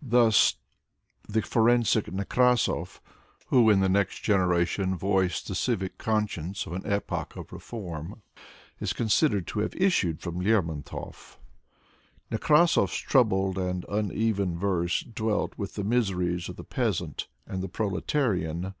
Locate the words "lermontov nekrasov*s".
10.40-12.94